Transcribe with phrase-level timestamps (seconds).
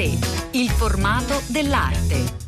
[0.00, 0.18] 3.
[0.52, 2.38] Il formato dell'arte.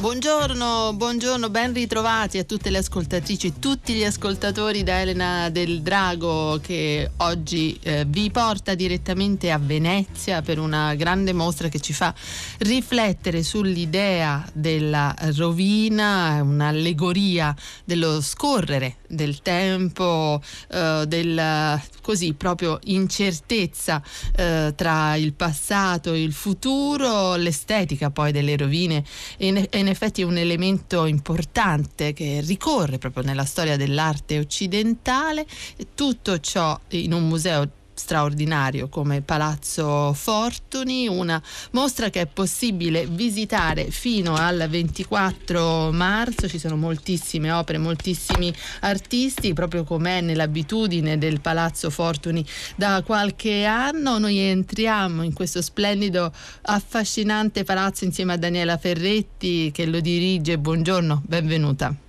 [0.00, 6.58] Buongiorno, buongiorno, ben ritrovati a tutte le ascoltatrici, tutti gli ascoltatori da Elena del Drago
[6.62, 12.14] che oggi eh, vi porta direttamente a Venezia per una grande mostra che ci fa
[12.60, 20.40] riflettere sull'idea della rovina, un'allegoria dello scorrere del tempo,
[20.70, 24.02] eh, del così proprio incertezza
[24.36, 29.04] eh, tra il passato e il futuro, l'estetica poi delle rovine
[29.36, 35.46] e in, in effetti è un elemento importante che ricorre proprio nella storia dell'arte occidentale.
[35.94, 37.68] Tutto ciò in un museo
[38.08, 46.58] straordinario come Palazzo Fortuni, una mostra che è possibile visitare fino al 24 marzo, ci
[46.58, 48.50] sono moltissime opere, moltissimi
[48.80, 52.42] artisti, proprio come è nell'abitudine del Palazzo Fortuni
[52.76, 54.16] da qualche anno.
[54.16, 60.56] Noi entriamo in questo splendido, affascinante palazzo insieme a Daniela Ferretti che lo dirige.
[60.56, 62.07] Buongiorno, benvenuta.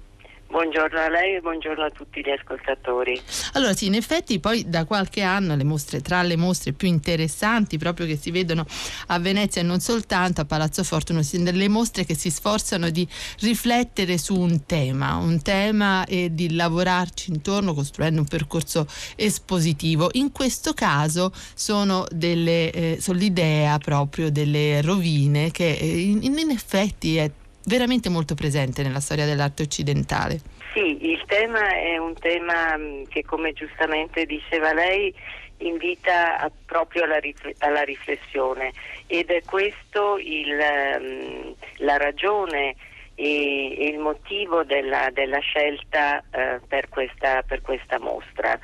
[0.50, 3.22] Buongiorno a lei e buongiorno a tutti gli ascoltatori.
[3.53, 7.78] Allora sì, in effetti poi da qualche anno le mostre, tra le mostre più interessanti
[7.78, 8.66] proprio che si vedono
[9.08, 13.08] a Venezia e non soltanto a Palazzo Fortuno, delle mostre che si sforzano di
[13.41, 20.09] riflettere su un tema, un tema e di lavorarci intorno costruendo un percorso espositivo.
[20.13, 26.50] In questo caso sono, delle, eh, sono l'idea proprio delle rovine che eh, in, in
[26.50, 27.30] effetti è
[27.70, 30.39] veramente molto presente nella storia dell'arte occidentale.
[30.73, 35.14] Sì, il tema è un tema mm, che come giustamente diceva lei
[35.59, 37.20] invita a, proprio alla,
[37.59, 38.72] alla, riflessione
[39.08, 40.58] ed è questo il,
[41.00, 42.75] um, la ragione
[43.16, 48.59] e, il motivo della, della scelta uh, per, questa, per, questa, mostra.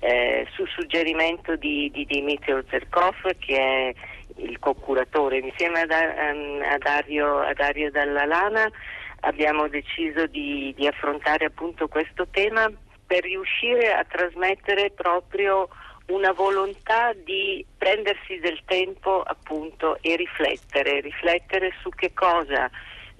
[0.00, 3.94] Eh, su suggerimento di, di Dimitri Ozerkov che è
[4.38, 8.70] il co-curatore, insieme a, ehm, a, Dario, a Dario Dalla Lana
[9.20, 12.70] abbiamo deciso di, di affrontare appunto questo tema
[13.06, 15.68] per riuscire a trasmettere proprio
[16.08, 22.70] una volontà di prendersi del tempo appunto e riflettere, riflettere su che cosa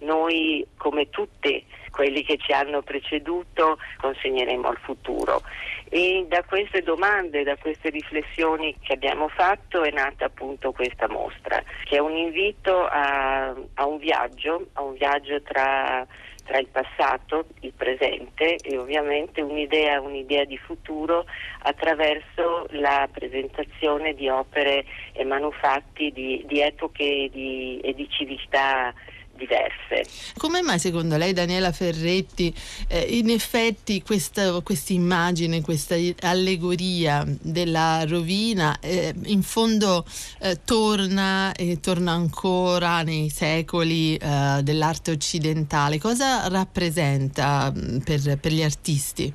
[0.00, 5.42] noi come tutti quelli che ci hanno preceduto consegneremo al futuro.
[5.88, 11.62] E da queste domande, da queste riflessioni che abbiamo fatto è nata appunto questa mostra,
[11.84, 16.06] che è un invito a, a un viaggio, a un viaggio tra,
[16.44, 21.25] tra, il passato, il presente e ovviamente un'idea, un'idea di futuro
[21.62, 28.92] attraverso la presentazione di opere e manufatti di, di epoche e di, e di civiltà
[29.38, 30.04] diverse.
[30.37, 32.54] Come mai secondo lei Daniela Ferretti
[32.88, 40.04] eh, in effetti questa immagine, questa allegoria della rovina eh, in fondo
[40.43, 45.98] eh, torna e torna ancora nei secoli eh, dell'arte occidentale?
[45.98, 49.32] Cosa rappresenta mm, per, per gli artisti?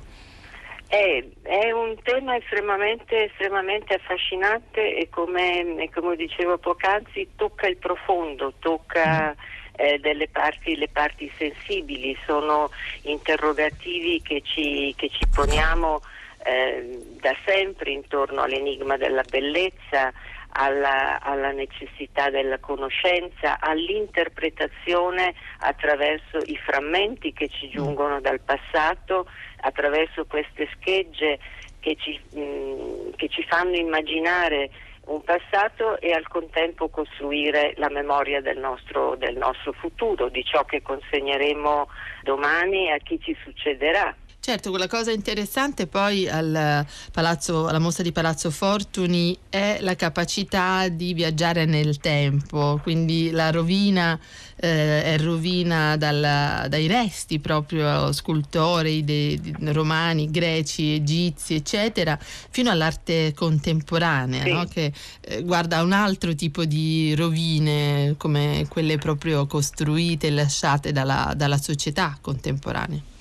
[0.86, 8.52] È, è, un tema estremamente, estremamente affascinante e come, come, dicevo poc'anzi tocca il profondo,
[8.60, 9.34] tocca...
[9.36, 12.70] Mm eh, delle parti, le parti sensibili, sono
[13.02, 16.00] interrogativi che ci, che ci poniamo
[16.44, 20.12] eh, da sempre intorno all'enigma della bellezza,
[20.56, 29.26] alla, alla, necessità della conoscenza, all'interpretazione attraverso i frammenti che ci giungono dal passato,
[29.62, 31.38] attraverso queste schegge
[31.80, 34.70] che ci, mh, mm, che ci fanno immaginare
[35.06, 40.64] un passato e al contempo costruire la memoria del nostro, del nostro futuro, di ciò
[40.64, 41.88] che consegneremo
[42.22, 44.14] domani a chi ci succederà.
[44.44, 50.86] Certo, quella cosa interessante poi al palazzo, alla mostra di Palazzo Fortuni è la capacità
[50.88, 54.20] di viaggiare nel tempo, quindi la rovina
[54.56, 62.70] eh, è rovina dal, dai resti proprio scultorei dei, dei romani, greci, egizi, eccetera, fino
[62.70, 64.52] all'arte contemporanea, sì.
[64.52, 64.64] no?
[64.66, 64.92] che
[65.22, 71.56] eh, guarda un altro tipo di rovine come quelle proprio costruite e lasciate dalla, dalla
[71.56, 73.12] società contemporanea.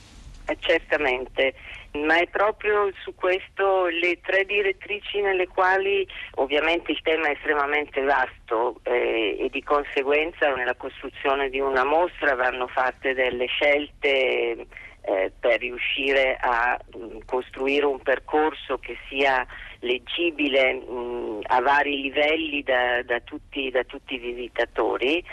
[0.53, 1.53] Eh, certamente,
[1.93, 8.01] ma è proprio su questo le tre direttrici nelle quali ovviamente il tema è estremamente
[8.01, 14.65] vasto eh, e di conseguenza nella costruzione di una mostra vanno fatte delle scelte
[15.05, 19.45] eh, per riuscire a mh, mm, costruire un percorso che sia
[19.79, 25.23] leggibile mh, mm, a vari livelli da, da, tutti, da tutti i visitatori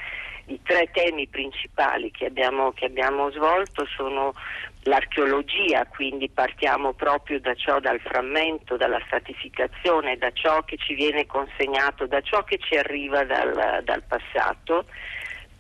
[0.50, 4.35] i tre temi principali che abbiamo, che abbiamo svolto sono
[4.82, 11.26] l'archeologia, quindi partiamo proprio da ciò, dal frammento, dalla stratificazione, da ciò che ci viene
[11.26, 14.87] consegnato, da ciò che ci arriva dal, dal passato,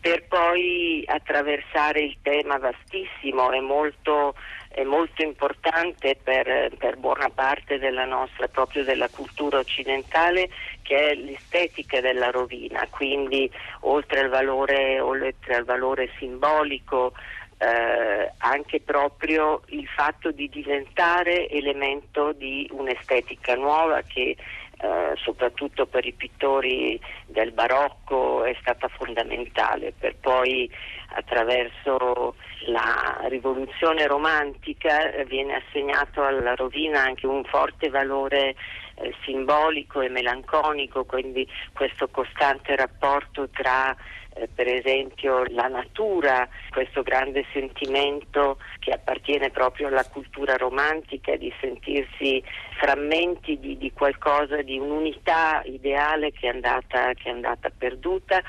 [0.00, 4.34] per poi attraversare il tema vastissimo e molto,
[4.72, 10.48] è molto importante per, per, buona parte della nostra, proprio della cultura occidentale,
[10.82, 13.50] che è l'estetica della rovina, quindi
[13.80, 17.12] oltre al valore, oltre al valore simbolico,
[17.58, 24.36] eh, anche proprio il fatto di diventare elemento di un'estetica nuova che
[24.82, 30.70] eh, soprattutto per i pittori del barocco è stata fondamentale per poi
[31.14, 32.34] attraverso
[32.66, 38.54] la rivoluzione romantica viene assegnato alla rovina anche un forte valore
[39.00, 43.96] eh, simbolico e melanconico, quindi questo costante rapporto tra
[44.34, 51.52] eh, per esempio la natura, questo grande sentimento che appartiene proprio alla cultura romantica di
[51.60, 52.42] sentirsi
[52.78, 58.40] frammenti di, di qualcosa, di un'unità ideale che è andata, che è andata perduta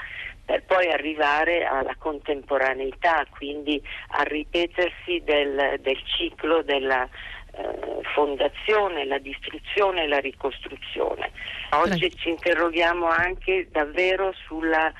[0.44, 7.07] per poi arrivare alla contemporaneità, quindi al ripetersi del, del ciclo della
[7.51, 11.31] eh, fondazione, la distruzione e la ricostruzione.
[11.71, 14.92] Oggi ci interroghiamo anche davvero sulla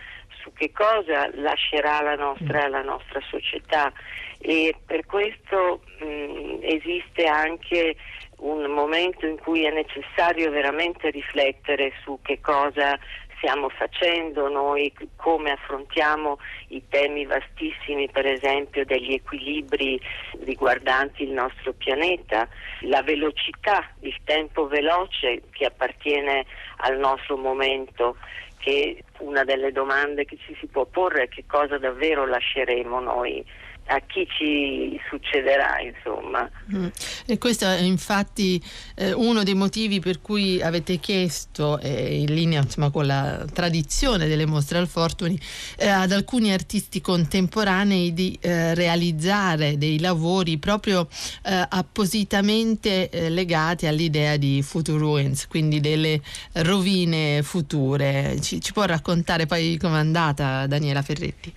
[0.42, 2.72] su che cosa lascerà la nostra, mm.
[2.72, 3.94] la nostra società
[4.40, 7.96] e per questo mh, mm, esiste anche
[8.38, 12.98] un momento in cui è necessario veramente riflettere su che cosa
[13.42, 20.00] stiamo facendo noi, come affrontiamo i temi vastissimi, per esempio degli equilibri
[20.44, 22.48] riguardanti il nostro pianeta,
[22.82, 26.46] la velocità, il tempo veloce che appartiene
[26.78, 28.16] al nostro momento
[28.60, 33.44] che una delle domande che ci si può porre è che cosa davvero lasceremo noi
[33.92, 36.50] a chi ci succederà, insomma.
[36.74, 36.88] Mm.
[37.26, 38.62] E questo è infatti
[38.96, 44.28] eh, uno dei motivi per cui avete chiesto, eh, in linea insomma, con la tradizione
[44.28, 45.38] delle mostre al Fortuny,
[45.78, 51.08] eh, ad alcuni artisti contemporanei di eh, realizzare dei lavori proprio
[51.44, 56.22] eh, appositamente eh, legati all'idea di future ruins, quindi delle
[56.54, 58.40] rovine future.
[58.40, 61.54] Ci, ci può raccontare poi com'è andata Daniela Ferretti?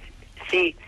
[0.49, 0.84] Sì.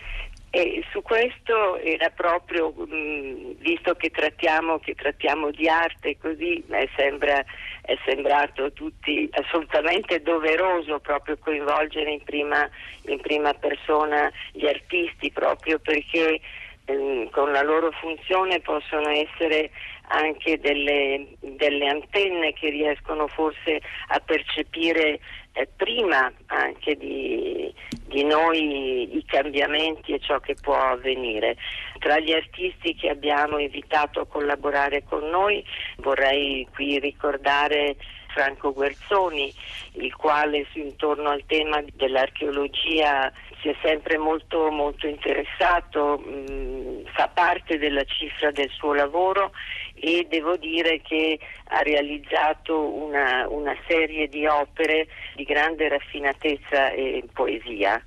[0.56, 6.88] E su questo era proprio, mh, visto che trattiamo, che trattiamo, di arte così, è,
[6.96, 7.44] sembra,
[7.82, 12.66] è sembrato a tutti assolutamente doveroso proprio coinvolgere in prima,
[13.02, 16.40] in prima persona gli artisti proprio perché
[16.86, 19.70] mh, con la loro funzione possono essere
[20.08, 25.20] anche delle, delle antenne che riescono forse a percepire
[25.52, 27.74] eh, prima anche di,
[28.06, 31.56] di, noi i cambiamenti e ciò che può avvenire.
[31.98, 35.64] Tra gli artisti che abbiamo invitato a collaborare con noi
[35.96, 37.96] vorrei qui ricordare
[38.36, 39.52] Franco Guerzoni,
[39.92, 43.32] il quale intorno al tema dell'archeologia
[43.62, 49.52] si è sempre molto, molto interessato, mh, mm, fa parte della cifra del suo lavoro
[49.98, 51.38] e devo dire che
[51.68, 58.02] ha realizzato una, una serie di opere di grande raffinatezza e poesia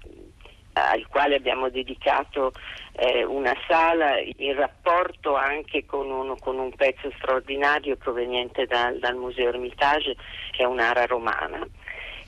[0.74, 2.54] al quale abbiamo dedicato
[2.94, 9.16] eh, una sala in rapporto anche con un, con un pezzo straordinario proveniente da, dal
[9.16, 10.16] Museo Ermitage
[10.52, 11.66] che è un'ara romana.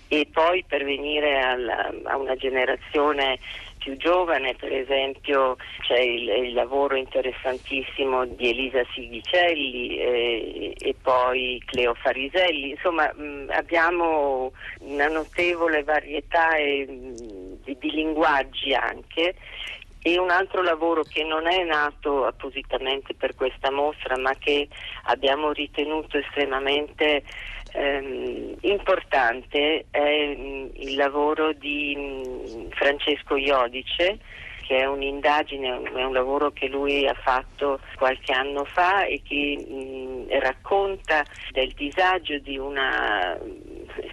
[0.08, 3.40] E poi per venire alla, a una generazione
[3.82, 11.60] più giovane, per esempio c'è il, il lavoro interessantissimo di Elisa Sidicelli eh, e poi
[11.66, 19.36] Cleo Fariselli, insomma mh, abbiamo una notevole varietà e, mh, di, di linguaggi anche.
[20.04, 24.68] E un altro lavoro che non è nato appositamente per questa mostra ma che
[25.04, 27.22] abbiamo ritenuto estremamente
[27.74, 34.20] ehm, importante è mm, il lavoro di mm, Francesco Iodice
[34.72, 39.58] che è un'indagine, è un lavoro che lui ha fatto qualche anno fa e che
[39.70, 43.38] mm, racconta del disagio di una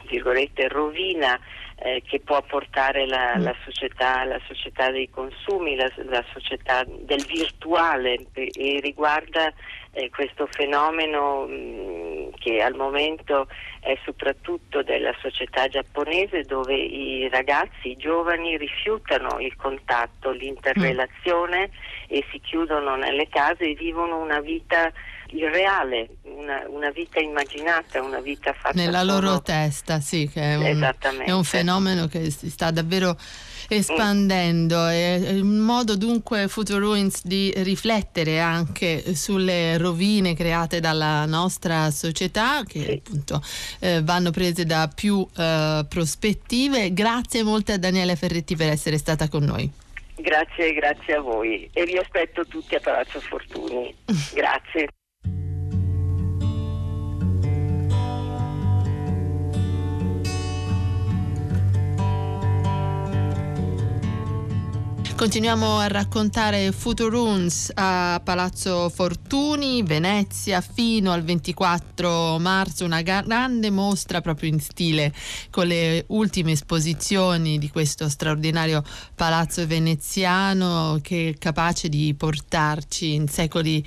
[0.09, 1.39] virgolette rovina
[1.81, 7.25] eh, che può portare la, la, società, la, società, dei consumi, la, la società del
[7.25, 9.53] virtuale e, riguarda
[9.93, 13.47] eh, questo fenomeno mh, mm, che al momento
[13.81, 22.05] è soprattutto della società giapponese dove i ragazzi, i giovani rifiutano il contatto, l'interrelazione mm.
[22.09, 24.93] e si chiudono nelle case e vivono una vita
[25.31, 30.95] irreale, una, una vita immaginata, una vita fatta nella loro testa, sì, che è un,
[31.25, 33.17] è un fenomeno che si sta davvero
[33.69, 34.87] espandendo.
[34.87, 42.63] È un modo dunque Future Ruins di riflettere anche sulle rovine create dalla nostra società
[42.67, 42.91] che sì.
[42.93, 43.43] appunto
[43.81, 46.93] eh, vanno prese da più eh, prospettive.
[46.93, 49.71] Grazie molte a Daniela Ferretti per essere stata con noi.
[50.21, 53.95] Grazie, grazie a voi e vi aspetto tutti a Palazzo Fortuni.
[54.35, 54.89] Grazie.
[65.19, 74.21] Continuiamo a raccontare Futuruns a Palazzo Fortuni, Venezia, fino al 24 marzo, una grande mostra
[74.21, 75.13] proprio in stile
[75.51, 78.85] con le ultime esposizioni di questo straordinario
[79.17, 83.85] palazzo veneziano che è capace di portarci in secoli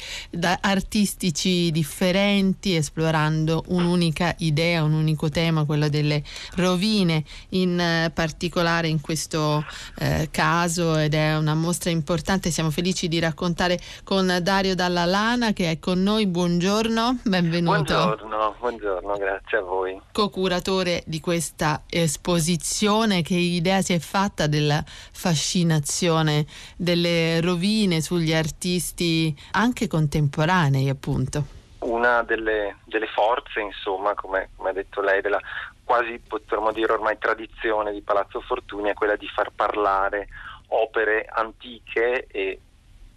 [0.59, 6.21] artistici differenti, esplorando un'unica idea, un unico tema, quello delle
[6.55, 9.63] rovine, in particolare in questo
[9.99, 15.05] eh, caso ed è è una mostra importante, siamo felici di raccontare con Dario Dalla
[15.05, 17.93] Lana che è con noi, buongiorno, benvenuto.
[17.93, 20.01] Buongiorno, buongiorno, grazie a voi.
[20.11, 29.35] Co-curatore di questa esposizione, che idea si è fatta della fascinazione delle rovine sugli artisti
[29.51, 31.59] anche contemporanei appunto?
[31.79, 35.39] Una delle, delle forze, insomma, come, come ha detto lei, della
[35.83, 40.29] quasi potremmo dire ormai tradizione di Palazzo Fortuni è quella di far parlare
[40.73, 42.59] opere antiche e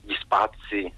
[0.00, 0.92] gli spazi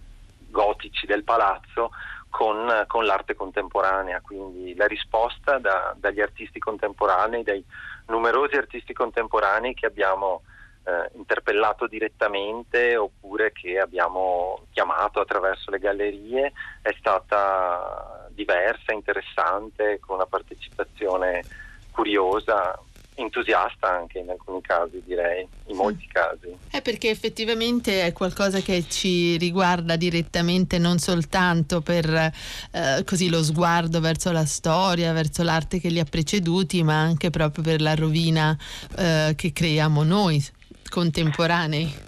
[0.49, 1.91] gotici del palazzo
[2.29, 7.65] con, con l'arte contemporanea, quindi la risposta da, dagli artisti contemporanei, dai
[8.07, 10.43] numerosi artisti contemporanei che abbiamo
[10.85, 20.17] eh, interpellato direttamente oppure che abbiamo chiamato attraverso le gallerie, è stata diversa, interessante, con
[20.17, 21.43] una partecipazione
[21.91, 22.79] curiosa,
[23.17, 26.55] entusiasta anche in alcuni casi direi, in molti casi.
[26.71, 33.43] È perché effettivamente è qualcosa che ci riguarda direttamente non soltanto per eh, così lo
[33.43, 37.95] sguardo verso la storia, verso l'arte che li ha preceduti, ma anche proprio per la
[37.95, 38.57] rovina
[38.97, 40.45] eh, che creiamo noi
[40.89, 42.05] contemporanei.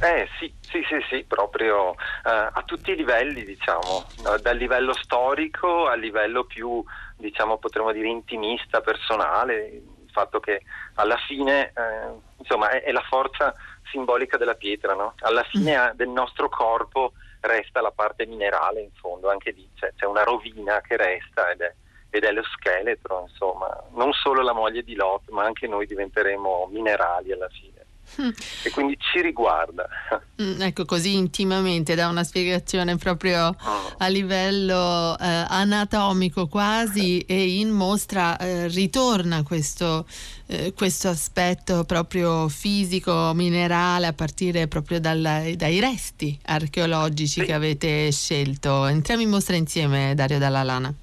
[0.00, 4.04] Eh sì, sì, sì, sì, proprio eh, a tutti i livelli, diciamo,
[4.40, 6.84] dal livello storico al livello più,
[7.16, 9.82] diciamo, potremmo dire intimista, personale,
[10.18, 10.62] fatto che
[10.94, 13.54] alla fine eh, insomma, è, è, la forza
[13.90, 15.14] simbolica della pietra, no?
[15.20, 15.96] alla fine mm.
[15.96, 20.80] del nostro corpo resta la parte minerale in fondo, anche lì c'è, c'è una rovina
[20.80, 21.72] che resta ed è,
[22.10, 26.68] ed è, lo scheletro, insomma, non solo la moglie di Lot, ma anche noi diventeremo
[26.70, 27.77] minerali alla fine.
[28.20, 28.30] Mm.
[28.64, 29.88] E quindi ci riguarda.
[30.40, 33.94] Mm, ecco, così intimamente, da una spiegazione proprio oh.
[33.98, 40.06] a livello eh, anatomico quasi e in mostra eh, ritorna questo,
[40.46, 47.44] eh, questo, aspetto proprio fisico, minerale, a partire proprio dal, dai resti archeologici sì.
[47.44, 48.86] che avete scelto.
[48.86, 50.94] Entriamo in mostra insieme, Dario Dalla Lana.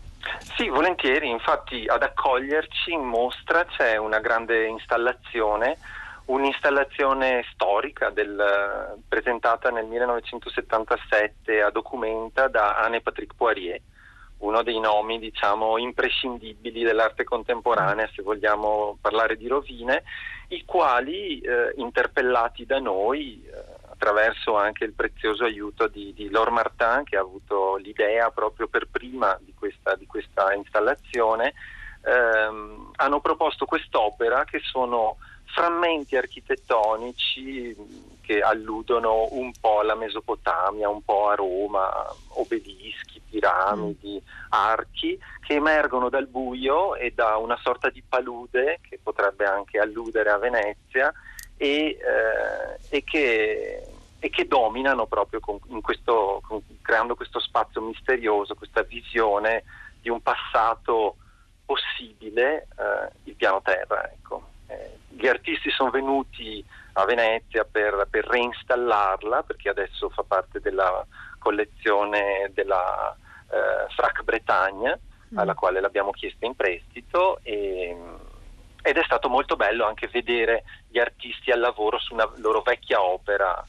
[0.55, 5.77] Sì, volentieri, infatti ad accoglierci in mostra c'è una grande installazione
[6.25, 13.79] un'installazione storica del, presentata nel 1977 a Documenta da Anne-Patrick Poirier,
[14.37, 20.03] uno dei nomi diciamo imprescindibili dell'arte contemporanea se vogliamo parlare di rovine,
[20.49, 26.51] i quali eh, interpellati da noi eh, attraverso anche il prezioso aiuto di, di Laure
[26.51, 31.53] Martin che ha avuto l'idea proprio per prima di questa, di questa installazione,
[32.03, 35.17] ehm, hanno proposto quest'opera che sono
[35.55, 37.73] frammenti architettonici
[38.19, 41.89] che alludono un po' alla Mesopotamia, un po' a Roma,
[42.33, 49.45] obelischi, piramidi, archi, che emergono dal buio e da una sorta di palude che potrebbe
[49.45, 51.13] anche alludere a Venezia
[51.55, 51.97] e, eh,
[52.89, 53.87] e, che,
[54.19, 59.63] e che, dominano proprio con, questo, con, creando questo spazio misterioso, questa visione
[60.01, 61.15] di un passato
[61.63, 64.11] possibile, eh, il piano terra.
[64.11, 64.49] Ecco.
[64.67, 71.05] Eh, gli artisti sono venuti a Venezia per, per, reinstallarla perché adesso fa parte della
[71.39, 73.15] collezione della
[73.49, 74.99] eh, Frac Bretagne
[75.33, 75.37] mm.
[75.37, 77.95] alla quale l'abbiamo chiesta in prestito e,
[78.81, 83.01] ed è stato molto bello anche vedere gli artisti al lavoro su una loro vecchia
[83.01, 83.63] opera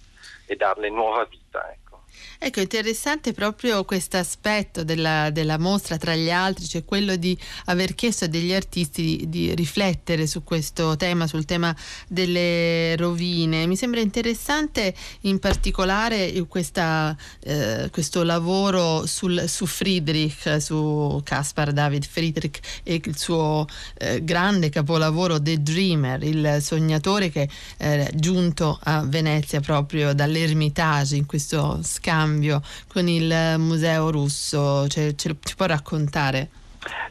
[0.46, 1.72] e darle nuova vita.
[1.72, 2.02] Ecco.
[2.38, 7.94] Ecco, interessante proprio questo aspetto della, della, mostra tra gli altri, cioè quello di aver
[7.94, 11.74] chiesto a degli artisti di, di riflettere su questo tema, sul tema
[12.06, 13.66] delle rovine.
[13.66, 22.04] Mi sembra interessante in particolare questa, eh, questo lavoro sul, su Friedrich, su Caspar David
[22.04, 23.66] Friedrich e il suo
[23.96, 31.24] eh, grande capolavoro The Dreamer, il sognatore che è giunto a Venezia proprio dall'Ermitage in
[31.24, 32.60] questo scambio scambio
[32.92, 36.48] con il Museo Russo, cioè, ce, ci può raccontare?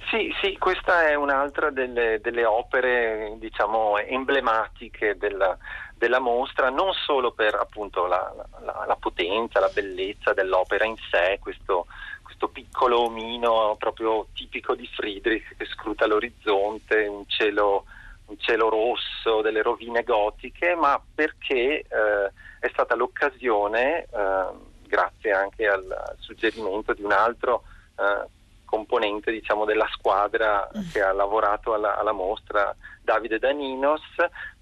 [0.09, 5.57] Sì, sì, questa è un'altra delle, delle opere diciamo, emblematiche della,
[5.97, 8.31] della, mostra, non solo per appunto, la,
[8.63, 11.87] la, la, potenza, la bellezza dell'opera in sé, questo,
[12.21, 17.85] questo, piccolo omino proprio tipico di Friedrich che scruta l'orizzonte, un cielo,
[18.27, 25.67] un cielo rosso, delle rovine gotiche, ma perché eh, è stata l'occasione eh, grazie anche
[25.67, 27.63] al, al suggerimento di un altro
[27.97, 28.27] eh,
[28.63, 30.91] componente diciamo, della squadra mm.
[30.91, 34.01] che ha lavorato alla, alla mostra, Davide Daninos,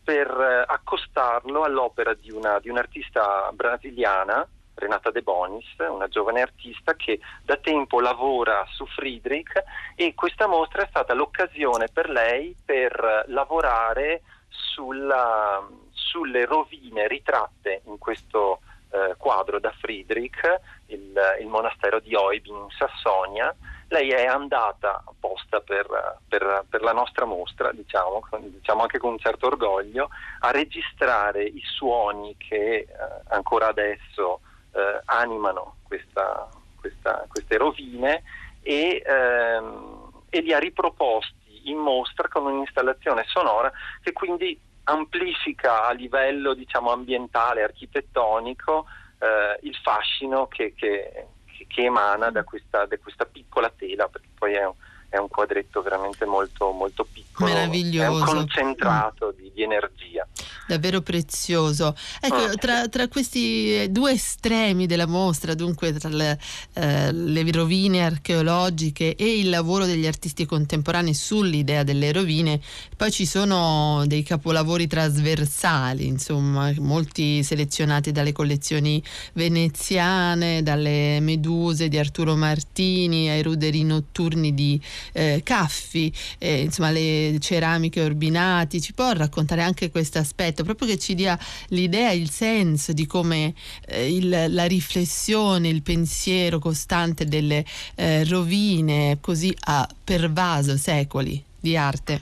[0.04, 6.96] per eh, accostarlo all'opera di, una, di un'artista brasiliana, Renata De Bonis, una giovane artista
[6.96, 9.64] che da tempo lavora su Friedrich
[9.96, 18.00] e questa mostra è stata l'occasione per lei per lavorare sulla, sulle rovine ritratte in
[18.00, 18.62] questo
[18.94, 20.40] eh, quadro da Friedrich,
[20.88, 23.54] il, il, monastero di Oibin in Sassonia.
[23.88, 25.88] Lei è andata apposta per,
[26.28, 30.10] per, per la nostra mostra, diciamo, diciamo, anche con un certo orgoglio,
[30.40, 32.88] a registrare i suoni che eh,
[33.30, 36.48] ancora adesso eh, animano questa,
[36.80, 38.24] questa, queste rovine
[38.62, 43.72] e, ehm, e li ha riproposti in mostra con un'installazione sonora
[44.02, 48.86] che quindi amplifica a livello diciamo, ambientale, architettonico,
[49.20, 51.28] eh, il fascino che, che,
[51.68, 54.74] che emana da questa, da questa, piccola tela, perché poi è un,
[55.14, 58.04] è un quadretto veramente molto, molto piccolo, Meraviglioso.
[58.04, 59.40] è un concentrato mm.
[59.40, 60.28] di, di, energia.
[60.68, 61.96] Davvero prezioso.
[62.20, 66.40] Ecco, oh, tra, tra, questi due estremi della mostra, dunque tra le,
[66.74, 72.60] eh, le, rovine archeologiche e il lavoro degli artisti contemporanei sull'idea delle rovine,
[72.98, 79.04] poi ci sono dei capolavori trasversali, insomma, molti selezionati dalle collezioni
[79.34, 87.38] veneziane, dalle meduse di Arturo Martini, ai ruderi notturni di eh, Caffi, eh, insomma le
[87.40, 91.38] ceramiche Orbinati, ci può raccontare anche questo aspetto, proprio che ci dia
[91.70, 93.54] l'idea, il senso di come
[93.88, 101.78] eh, il, la riflessione, il pensiero costante delle eh, rovine così ha pervaso secoli di
[101.78, 102.22] arte.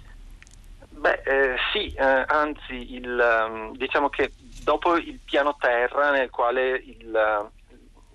[0.90, 6.76] Beh, eh, sì, eh, anzi, il, um, diciamo che dopo il piano terra nel quale
[6.76, 7.50] il,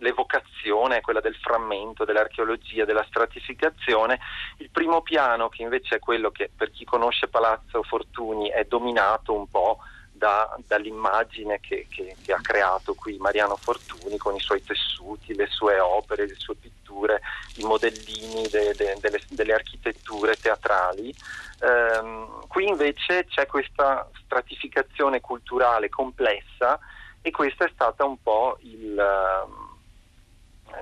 [0.06, 4.20] l'evocazione, quella del frammento, dell'archeologia, della stratificazione.
[4.58, 9.34] Il primo piano, che invece è quello che per chi conosce Palazzo Fortuni è dominato
[9.34, 9.78] un po'
[10.12, 15.46] da, dall'immagine che, che, che, ha creato qui Mariano Fortuni con i suoi tessuti, le
[15.46, 17.20] sue opere, le sue pitture,
[17.56, 21.14] i modellini de, de, delle, delle, architetture teatrali.
[21.60, 26.78] Ehm, qui invece c'è questa stratificazione culturale complessa
[27.20, 28.98] e questo è stato un po' il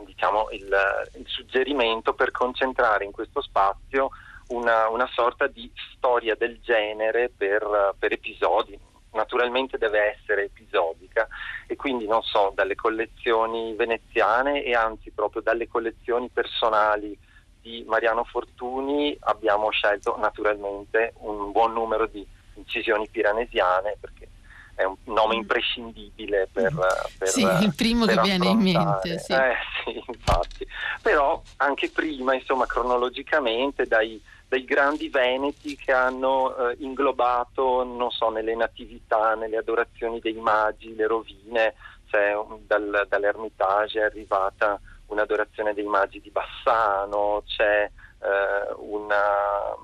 [0.05, 0.77] diciamo, il,
[1.16, 4.11] il, suggerimento per concentrare in questo spazio
[4.49, 8.79] una, una sorta di storia del genere per, per, episodi.
[9.12, 11.29] Naturalmente deve essere episodica
[11.66, 17.16] e quindi non so, dalle collezioni veneziane e anzi proprio dalle collezioni personali
[17.61, 24.29] di Mariano Fortuni abbiamo scelto naturalmente un buon numero di incisioni piranesiane perché
[24.75, 26.79] è un nome imprescindibile per, mm.
[27.19, 29.33] per sì, il primo che viene in mente sì.
[29.33, 30.67] Eh, sì, infatti
[31.01, 38.31] però anche prima insomma cronologicamente dai, dai grandi veneti che hanno eh, inglobato non so
[38.31, 41.75] nelle natività nelle adorazioni dei magi le rovine
[42.07, 47.91] cioè, dal, dall'Ermitage è arrivata un'adorazione dei magi di Bassano c'è
[48.25, 49.77] eh, una,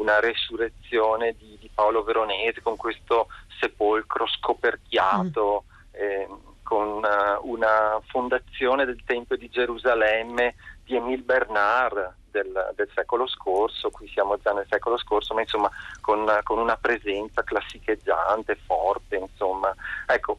[0.00, 3.28] una resurrezione di Paolo Veronese con questo
[3.60, 6.00] sepolcro scoperchiato, mm.
[6.00, 6.28] eh,
[6.62, 7.02] con
[7.42, 14.38] una fondazione del Tempio di Gerusalemme di Emile Bernard del, del, secolo scorso, qui siamo
[14.38, 15.68] già nel secolo scorso, ma insomma
[16.00, 19.74] con, con una presenza classicheggiante, forte, insomma.
[20.06, 20.38] Ecco,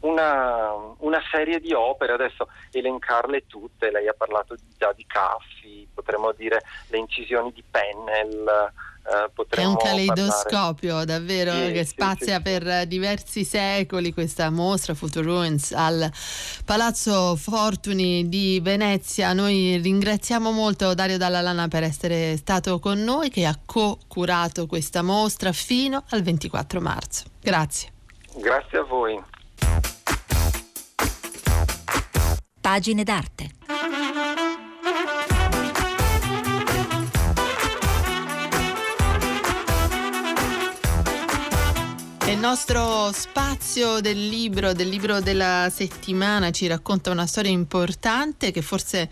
[0.00, 6.32] una, una serie di opere, adesso elencarle tutte, lei ha parlato già di Caffi, potremmo
[6.32, 11.04] dire le incisioni di Pennell, eh, è un caleidoscopio parlare...
[11.04, 16.10] davvero sì, che spazia sì, sì, per diversi secoli questa mostra Future Ruins al
[16.64, 19.32] Palazzo Fortuni di Venezia.
[19.32, 25.02] Noi ringraziamo molto Dario Dalla Lana per essere stato con noi che ha co-curato questa
[25.02, 27.26] mostra fino al 24 marzo.
[27.40, 27.92] Grazie.
[28.34, 29.22] Grazie a voi.
[32.60, 33.50] Pagine d'arte.
[42.28, 48.62] Il nostro spazio del libro, del libro della settimana, ci racconta una storia importante che
[48.62, 49.08] forse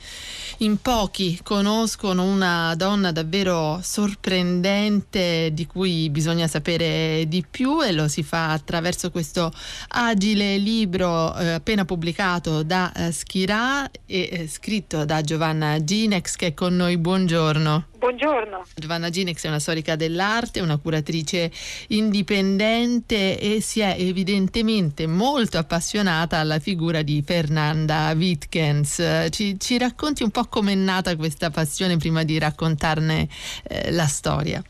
[0.59, 8.07] in pochi conoscono, una donna davvero sorprendente di cui bisogna sapere di più e lo
[8.07, 9.53] si fa attraverso questo
[9.89, 16.49] agile libro eh, appena pubblicato da eh, Schirà e eh, scritto da Giovanna Ginex che
[16.49, 16.99] è con noi.
[16.99, 17.87] Buongiorno.
[18.05, 18.65] Buongiorno.
[18.75, 21.51] Giovanna Ginex è una storica dell'arte, una curatrice
[21.89, 29.29] indipendente e si è evidentemente molto appassionata alla figura di Fernanda Wittgens.
[29.31, 33.29] Ci, ci racconti un po' com'è nata questa passione prima di raccontarne
[33.69, 34.63] eh, la storia?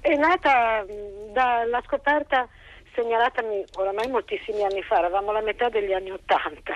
[0.00, 0.84] È nata
[1.32, 2.48] dalla scoperta
[2.94, 6.74] segnalatami oramai moltissimi anni fa, eravamo alla metà degli anni Ottanta,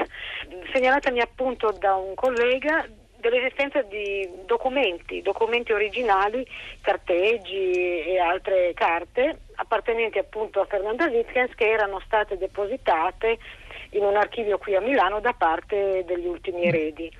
[0.73, 2.87] segnalatami appunto da un collega
[3.19, 6.47] dell'esistenza di documenti, documenti originali,
[6.81, 13.39] carteggi e altre carte appartenenti appunto a Fernanda Wittgens che erano state depositate
[13.91, 17.11] in un archivio qui a Milano da parte degli ultimi eredi.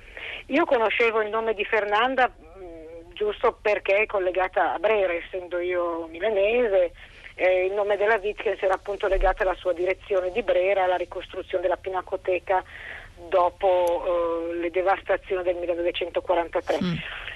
[0.47, 6.07] Io conoscevo il nome di Fernanda mh, giusto perché è collegata a Brera, essendo io
[6.07, 6.91] milanese,
[7.35, 11.63] eh, il nome della Wittgens era appunto legato alla sua direzione di Brera, alla ricostruzione
[11.63, 12.63] della pinacoteca
[13.27, 16.77] dopo eh, le devastazioni del 1943.
[16.83, 16.93] Mm.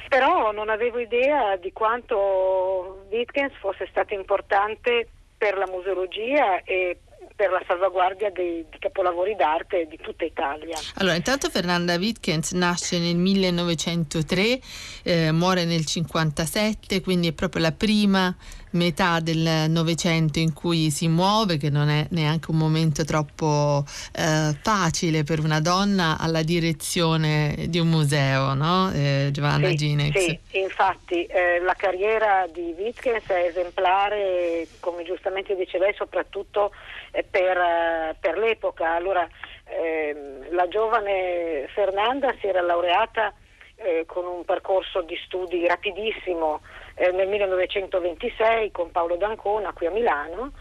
[0.10, 6.98] Però non avevo idea di quanto Wittgens fosse stato importante per la museologia e
[7.36, 10.78] per la salvaguardia dei, dei, capolavori d'arte di tutta Italia.
[10.96, 14.60] Allora, intanto Fernanda Wittgens nasce nel 1903,
[15.04, 18.36] eh, muore nel 1957, quindi è proprio la prima
[18.74, 23.84] metà del Novecento in cui si muove, che non è neanche un momento troppo
[24.16, 28.92] eh, facile per una donna alla direzione di un museo, no?
[28.92, 30.20] Eh, Giovanna sì, Ginex.
[30.20, 36.72] Sì, infatti eh, la carriera di Wittgens è esemplare, come giustamente diceva lei, soprattutto
[37.12, 38.94] eh, per, eh, per, l'epoca.
[38.94, 39.28] Allora,
[39.66, 43.34] ehm, la giovane Fernanda si era laureata
[43.76, 46.62] eh, con un percorso di studi rapidissimo
[46.96, 50.52] eh, nel 1926 con Paolo D'Ancona qui a Milano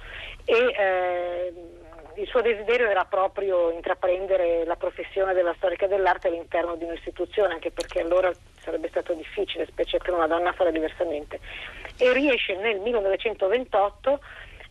[0.45, 1.53] e eh,
[2.17, 7.71] il suo desiderio era proprio intraprendere la professione della storica dell'arte all'interno di un'istituzione, anche
[7.71, 11.41] perché allora sarebbe stato difficile, specie per una donna, fare diversamente.
[11.97, 14.21] E riesce nel 1928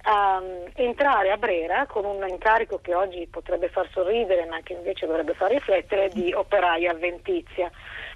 [0.03, 4.73] a um, entrare a Brera con un incarico che oggi potrebbe far sorridere ma che
[4.73, 7.69] invece dovrebbe far riflettere di operaia avventizia.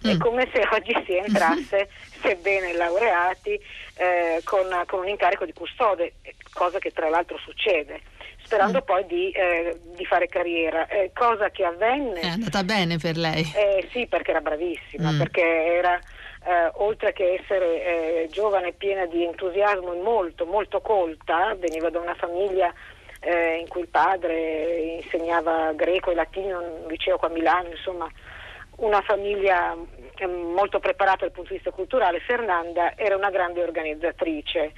[0.06, 0.10] Mm.
[0.10, 1.90] È come se oggi si entrasse,
[2.22, 3.60] sebbene laureati,
[3.96, 6.14] eh, con, con, un incarico di custode,
[6.54, 8.02] cosa che tra l'altro succede
[8.46, 8.86] sperando mm.
[8.86, 12.20] poi di, eh, di, fare carriera, eh, cosa che avvenne.
[12.20, 13.42] È andata bene per lei?
[13.56, 15.18] Eh, sì, perché era bravissima, mm.
[15.18, 16.00] perché era
[16.46, 22.00] eh, oltre che essere eh, giovane piena di entusiasmo e molto, molto colta, veniva da
[22.00, 22.72] una famiglia
[23.20, 27.70] eh, in cui il padre insegnava greco e latino in un liceo qua a Milano,
[27.70, 28.08] insomma
[28.78, 29.76] una famiglia
[30.16, 34.74] eh, molto preparata dal punto di vista culturale, Fernanda era una grande organizzatrice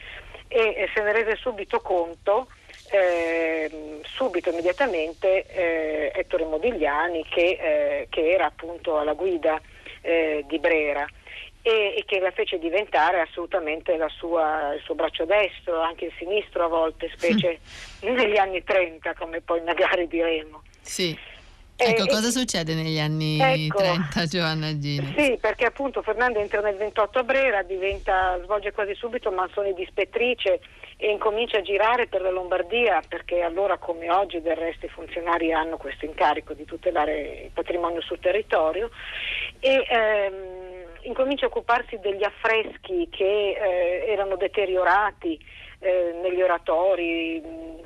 [0.50, 2.48] e se ne rese subito conto
[2.90, 9.60] eh, subito, immediatamente, eh, Ettore Modigliani che, eh, che, era appunto alla guida
[10.02, 11.06] eh, di Brera
[11.62, 16.64] e, e, che la fece diventare assolutamente sua, il suo braccio destro, anche il sinistro
[16.64, 17.60] a volte, specie
[18.06, 18.14] mm.
[18.16, 20.64] negli anni 30, come poi magari diremo.
[20.80, 21.18] Sì.
[21.80, 25.13] Ecco, eh, cosa succede negli anni ecco, 30, Giovanna Gini?
[25.16, 29.84] Sì, perché appunto Fernanda entra nel 28 a Brera, diventa, svolge quasi subito mansioni di
[29.84, 30.60] ispettrice
[30.98, 35.54] e incomincia a girare per la Lombardia, perché allora come oggi del resto i funzionari
[35.54, 38.90] hanno questo incarico di tutelare il patrimonio sul territorio
[39.60, 40.34] e ehm,
[41.02, 45.40] incomincia a occuparsi degli affreschi che eh, erano deteriorati
[45.78, 47.40] eh, negli oratori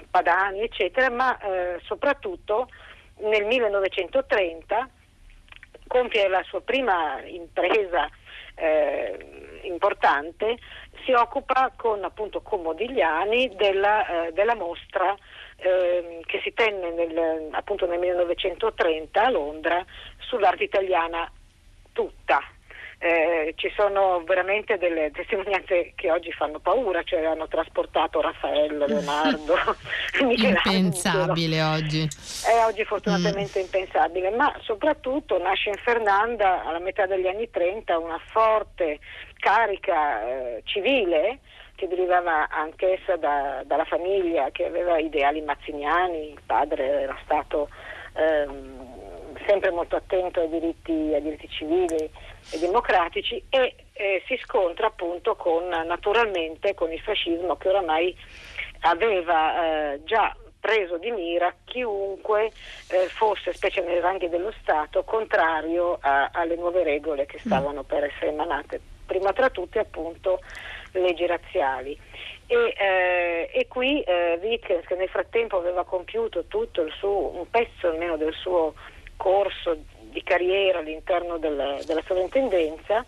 [0.09, 2.69] padani, eccetera, ma eh, soprattutto
[3.21, 4.89] nel 1930
[5.87, 8.09] compie la sua prima impresa
[8.55, 10.57] eh, importante,
[11.03, 15.15] si occupa con appunto con Modigliani della, eh, della mostra
[15.57, 19.85] ehm, che si tenne nel, appunto nel 1930 a Londra
[20.19, 21.29] sull'arte italiana
[21.91, 22.41] tutta.
[23.03, 29.55] Eh, ci sono veramente delle testimonianze che oggi fanno paura, cioè hanno trasportato Raffaello, Leonardo,
[30.21, 32.07] impensabile oggi.
[32.45, 33.63] È oggi fortunatamente mm.
[33.63, 38.99] impensabile, ma soprattutto nasce in Fernanda alla metà degli anni 30 una forte
[39.39, 41.39] carica eh, civile
[41.73, 47.67] che derivava anch'essa da, dalla famiglia che aveva ideali mazziniani, il padre era stato
[48.13, 49.01] ehm,
[49.45, 52.09] sempre molto attento ai diritti, ai diritti civili
[52.51, 58.15] e democratici e eh, si scontra appunto con, naturalmente con il fascismo che oramai
[58.81, 62.51] aveva eh, già preso di mira chiunque
[62.89, 68.03] eh, fosse, specie nei ranghi dello Stato, contrario a, alle nuove regole che stavano per
[68.03, 68.79] essere emanate.
[69.05, 70.39] Prima tra tutte appunto
[70.93, 71.99] leggi razziali.
[72.45, 77.49] E, eh, e qui eh, Wittgens, che nel frattempo aveva compiuto tutto il suo, un
[77.49, 78.73] pezzo almeno del suo
[79.21, 83.05] corso di carriera all'interno del, della sovrintendenza,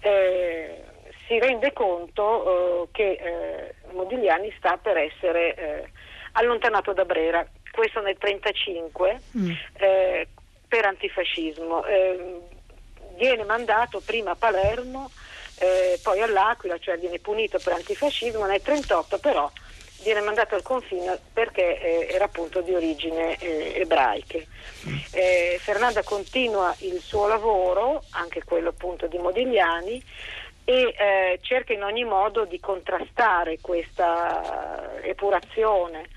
[0.00, 0.84] eh,
[1.26, 5.90] si rende conto eh, che eh, Modigliani sta per essere eh,
[6.32, 9.50] allontanato da Brera, questo nel 1935, mm.
[10.66, 11.84] per antifascismo.
[13.16, 15.10] viene mandato prima a Palermo
[15.58, 19.50] eh, poi all'Aquila, cioè viene punito per antifascismo, nel 1938 però
[20.02, 24.46] viene mandato al confine perché eh, era appunto di origine eh, ebraiche.
[25.12, 30.02] Eh, Fernanda continua il suo lavoro, anche quello appunto di Modigliani,
[30.64, 36.08] e eh, cerca in ogni modo di contrastare questa epurazione.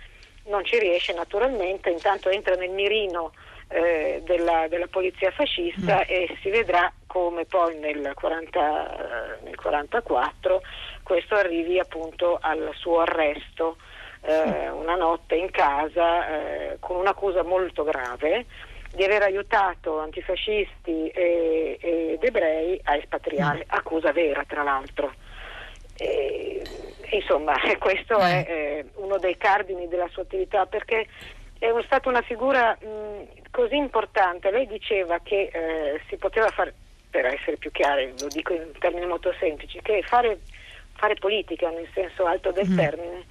[0.45, 3.31] Non ci riesce naturalmente, intanto entra nel mirino
[3.69, 6.05] eh, della, della, polizia fascista mm.
[6.05, 10.61] e si vedrà come poi nel, 40, nel 44
[11.13, 13.77] questo arrivi appunto al suo arresto
[14.21, 14.77] eh, mm.
[14.79, 18.47] una notte in casa eh, con un'accusa molto grave
[18.95, 23.67] di aver aiutato antifascisti e, ed ebrei a espatriare, mm.
[23.67, 25.13] accusa vera tra l'altro.
[25.97, 26.63] E,
[27.11, 31.05] insomma, questo è eh, uno dei cardini della sua attività perché
[31.59, 34.49] è stata una figura mh, così importante.
[34.49, 36.73] Lei diceva che eh, si poteva fare,
[37.11, 40.39] per essere più chiari, lo dico in termini molto semplici, che fare,
[41.03, 42.77] fare politica nel senso alto del mm.
[42.77, 43.25] termine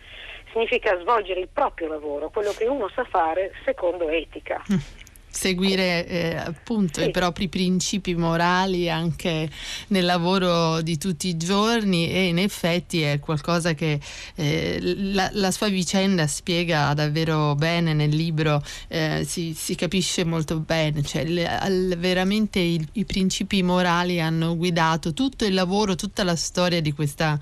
[0.53, 4.63] significa svolgere il proprio lavoro, quello che uno sa fare secondo etica.
[4.71, 5.02] Mm
[5.33, 7.09] seguire eh, appunto sì.
[7.09, 9.49] i propri principi morali anche
[9.89, 13.99] nel lavoro di tutti i giorni e in effetti è qualcosa che
[14.35, 20.61] eh, la, la, sua vicenda spiega davvero bene nel libro, eh, si, si, capisce molto
[20.61, 26.25] bene, cioè le, al, veramente il, i principi morali hanno guidato tutto il lavoro, tutta
[26.25, 27.39] la storia di questa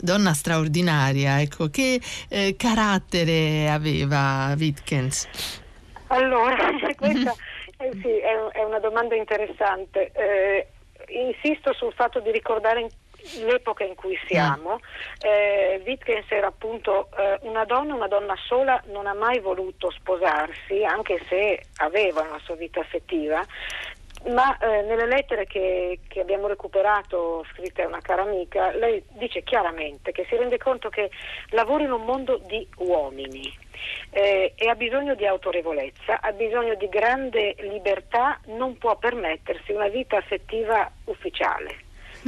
[0.00, 1.40] donna straordinaria.
[1.40, 5.28] Ecco, che eh, carattere aveva Wittgens?
[6.08, 6.70] Allora,
[7.10, 7.34] questa
[7.78, 10.10] eh sì, è, è, una domanda interessante.
[10.12, 10.66] Eh,
[11.08, 12.88] insisto sul fatto di ricordare
[13.38, 14.80] l'epoca in cui siamo.
[15.20, 20.84] Eh, Wittgens era appunto eh, una donna, una donna sola, non ha mai voluto sposarsi,
[20.84, 23.44] anche se aveva una sua vita affettiva.
[24.26, 29.42] Ma eh, nelle lettere che, che, abbiamo recuperato, scritte a una cara amica, lei dice
[29.42, 31.10] chiaramente che si rende conto che
[31.50, 33.63] lavora in un mondo di uomini
[34.10, 39.88] eh, e ha bisogno di autorevolezza, ha bisogno di grande libertà, non può permettersi una
[39.88, 41.76] vita affettiva ufficiale.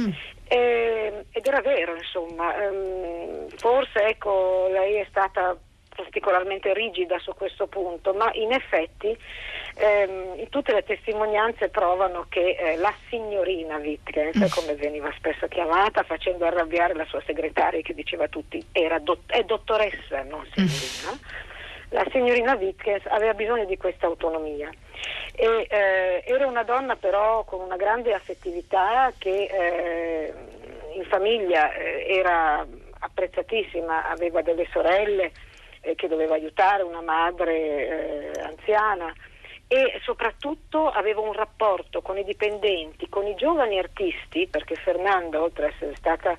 [0.01, 0.11] Mm.
[0.49, 5.57] Eh, ed era vero, insomma, ehm, forse ecco, lei è stata
[5.95, 9.17] particolarmente rigida su questo punto, ma in effetti
[9.77, 14.49] ehm, tutte le testimonianze provano che eh, la signorina Wittgens, mm.
[14.49, 19.31] come veniva spesso chiamata, facendo arrabbiare la sua segretaria che diceva a tutti era dott-
[19.31, 21.45] è dottoressa, non signorina, mm
[21.89, 24.69] la signorina Wittgens aveva bisogno di questa autonomia.
[25.33, 30.33] E, eh, era una donna però con una grande affettività che eh,
[30.93, 32.65] in famiglia eh, era
[32.99, 35.31] apprezzatissima, aveva delle sorelle
[35.81, 39.13] eh, che doveva aiutare, una madre eh, anziana
[39.67, 45.65] e soprattutto aveva un rapporto con i dipendenti, con i giovani artisti, perché Fernanda, oltre
[45.65, 46.37] ad essere stata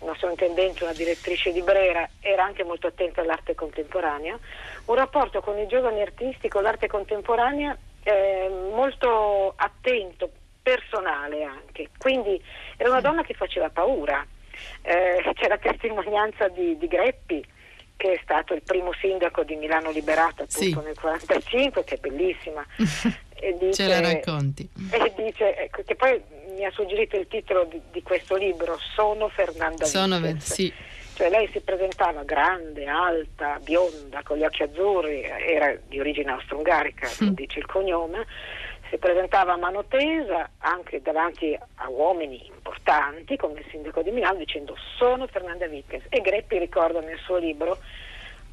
[0.00, 4.38] una sovrintendente, una direttrice di Brera, era anche molto attenta all'arte contemporanea,
[4.84, 10.30] un rapporto con i giovani artisti, con l'arte contemporanea eh, molto attento,
[10.62, 11.88] personale anche.
[11.98, 12.40] Quindi
[12.76, 14.24] era una donna che faceva paura.
[14.82, 17.44] Eh, c'è la testimonianza di, di, Greppi,
[17.98, 20.72] che è stato il primo sindaco di Milano Liberato appunto sì.
[20.72, 22.64] nel 1945, che è bellissima.
[23.34, 24.68] e dice, Ce la racconti.
[24.90, 26.22] E dice, ecco, che poi
[26.54, 30.72] mi ha suggerito il titolo di, di questo libro, Sono Fernanda Sono, sì.
[31.14, 37.08] Cioè lei si presentava grande, alta, bionda, con gli occhi azzurri, era di origine austro-ungarica,
[37.24, 37.28] mm.
[37.30, 38.24] dice il cognome,
[38.90, 44.38] si presentava a mano tesa anche davanti a uomini importanti come il sindaco di Milano
[44.38, 47.78] dicendo sono Fernanda Wittgens e Greppi ricorda nel suo libro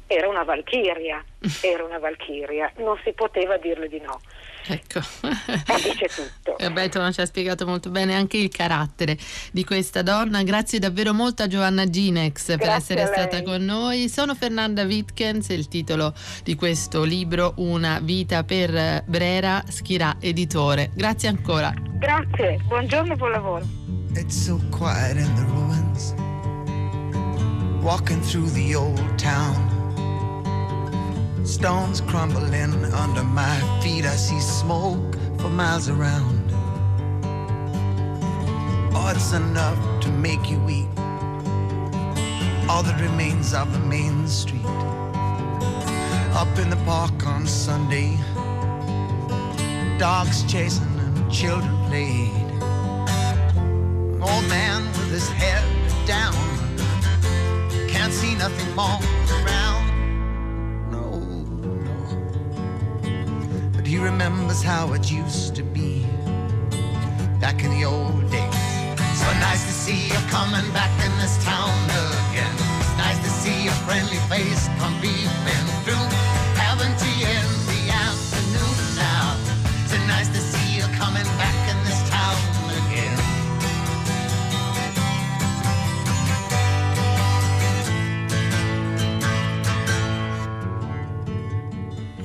[0.06, 1.24] era una valchiria,
[1.62, 4.20] era una valchiria, non si poteva dirle di no.
[4.68, 4.98] Ecco.
[4.98, 6.56] E dice tutto.
[6.72, 9.16] Beh, ci ha spiegato molto bene anche il carattere
[9.52, 10.42] di questa donna.
[10.42, 14.08] Grazie davvero molto a Giovanna Ginex per Grazie essere stata con noi.
[14.08, 20.90] Sono Fernanda Wittgens, il titolo di questo libro Una vita per Brera, Schirà Editore.
[20.94, 21.72] Grazie ancora.
[21.98, 23.64] Grazie, buongiorno e buon lavoro.
[24.14, 26.14] It's so quiet in the ruins.
[27.82, 29.75] Walking through the old town.
[31.46, 34.04] Stones crumbling under my feet.
[34.04, 36.50] I see smoke for miles around.
[38.92, 40.88] Oh, enough to make you weep.
[42.68, 44.66] All that remains of the main street.
[46.34, 48.18] Up in the park on Sunday,
[49.98, 52.32] dogs chasing and children played.
[53.56, 55.64] An old man with his head
[56.06, 56.34] down,
[57.88, 58.98] can't see nothing more
[59.44, 59.95] around.
[63.86, 66.04] He remembers how it used to be
[67.40, 68.98] back in the old days.
[69.14, 72.52] So nice to see you coming back in this town again.
[72.80, 75.55] It's nice to see your friendly face come peeping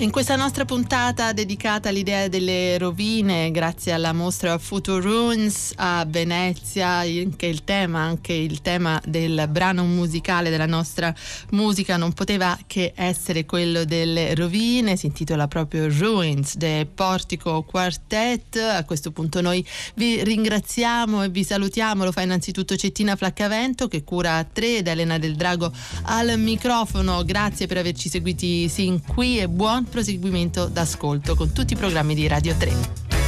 [0.02, 6.88] In questa nostra puntata dedicata all'idea delle rovine, grazie alla mostra Future Ruins a Venezia,
[6.88, 11.14] anche il tema, anche il tema del brano musicale della nostra
[11.52, 18.56] musica non poteva che essere quello delle rovine, si intitola proprio Ruins de Portico Quartet.
[18.56, 24.04] A questo punto noi vi ringraziamo e vi salutiamo, lo fa innanzitutto Cettina Flaccavento che
[24.04, 25.72] cura a tre ed Elena del Drago
[26.06, 27.24] al microfono.
[27.24, 32.26] Grazie per averci seguiti sin qui e buon proseguimento d'ascolto con tutti i programmi di
[32.28, 33.21] Radio 3.